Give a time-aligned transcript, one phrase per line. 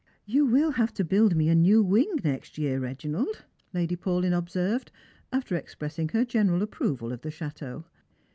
[0.35, 4.91] "You will have to build me a new wing next year, Reginald," Jjady Paulyn observed,
[5.31, 7.85] after expressing her general approval of the chateau.